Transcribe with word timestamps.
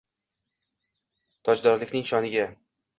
Tojdorlikning 1.51 2.13
shoniga 2.15 2.53